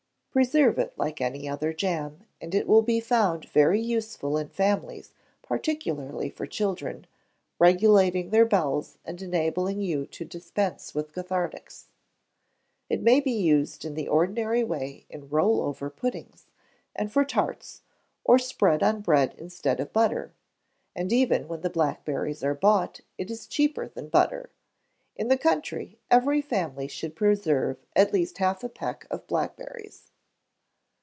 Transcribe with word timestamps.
Preserve 0.33 0.79
it 0.79 0.97
like 0.97 1.19
any 1.19 1.45
other 1.49 1.73
jam, 1.73 2.25
and 2.39 2.55
it 2.55 2.65
will 2.65 2.81
be 2.81 3.01
found 3.01 3.49
very 3.49 3.81
useful 3.81 4.37
in 4.37 4.47
families, 4.47 5.11
particularly 5.41 6.29
for 6.29 6.47
children, 6.47 7.05
regulating 7.59 8.29
their 8.29 8.45
bowels, 8.45 8.97
and 9.03 9.21
enabling 9.21 9.81
you 9.81 10.05
to 10.05 10.23
dispense 10.23 10.95
with 10.95 11.11
cathartics. 11.11 11.87
It 12.89 13.01
may 13.01 13.19
be 13.19 13.33
used 13.33 13.83
in 13.83 13.93
the 13.93 14.07
ordinary 14.07 14.63
way 14.63 15.05
in 15.09 15.27
roll 15.27 15.59
over 15.59 15.89
puddings, 15.89 16.45
and 16.95 17.11
for 17.11 17.25
tarts, 17.25 17.81
or 18.23 18.39
spread 18.39 18.81
on 18.81 19.01
bread 19.01 19.35
instead 19.37 19.81
of 19.81 19.91
butter; 19.91 20.31
and 20.95 21.11
even 21.11 21.49
when 21.49 21.59
the 21.59 21.69
blackberries 21.69 22.41
are 22.41 22.55
bought, 22.55 23.01
it 23.17 23.29
is 23.29 23.47
cheaper 23.47 23.85
than 23.89 24.07
butter. 24.07 24.49
In 25.17 25.27
the 25.27 25.37
country 25.37 25.99
every 26.09 26.39
family 26.41 26.87
should 26.87 27.17
preserve 27.17 27.85
at 27.97 28.13
least 28.13 28.37
half 28.37 28.63
a 28.63 28.69
peck 28.69 29.05
of 29.11 29.27
blackberries. 29.27 30.07